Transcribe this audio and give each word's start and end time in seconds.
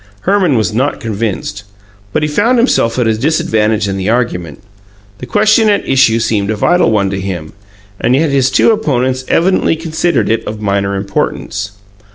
Herman 0.21 0.57
was 0.57 0.73
not 0.73 0.99
convinced; 0.99 1.63
but 2.11 2.23
he 2.23 2.27
found 2.27 2.57
himself 2.57 2.97
at 2.97 3.05
a 3.05 3.13
disadvantage 3.15 3.87
in 3.87 3.97
the 3.97 4.09
argument. 4.09 4.59
The 5.19 5.27
question 5.27 5.69
at 5.69 5.87
issue 5.87 6.19
seemed 6.19 6.49
a 6.49 6.55
vital 6.55 6.89
one 6.89 7.11
to 7.11 7.21
him 7.21 7.53
and 7.99 8.15
yet 8.15 8.31
his 8.31 8.49
two 8.49 8.71
opponents 8.71 9.23
evidently 9.27 9.75
considered 9.75 10.27
it 10.27 10.43
of 10.47 10.59
minor 10.59 10.95
importance. 10.95 11.73